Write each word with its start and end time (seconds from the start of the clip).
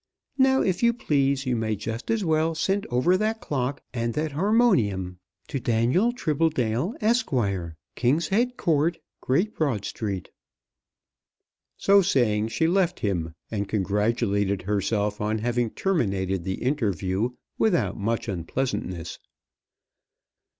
Now, 0.39 0.63
if 0.63 0.81
you 0.81 0.93
please, 0.93 1.45
you 1.45 1.55
may 1.55 1.75
just 1.75 2.09
as 2.09 2.25
well 2.25 2.55
send 2.55 2.87
over 2.87 3.17
that 3.17 3.39
clock 3.39 3.83
and 3.93 4.15
that 4.15 4.31
harmonium 4.31 5.19
to 5.49 5.59
Daniel 5.59 6.11
Tribbledale, 6.11 6.95
Esq., 7.01 7.29
King's 7.95 8.29
Head 8.29 8.57
Court, 8.57 8.97
Great 9.21 9.53
Broad 9.53 9.85
Street." 9.85 10.31
So 11.77 12.01
saying 12.01 12.47
she 12.47 12.65
left 12.65 13.01
him, 13.01 13.35
and 13.51 13.69
congratulated 13.69 14.63
herself 14.63 15.21
on 15.21 15.37
having 15.37 15.69
terminated 15.69 16.45
the 16.45 16.63
interview 16.63 17.35
without 17.59 17.95
much 17.95 18.27
unpleasantness. 18.27 19.19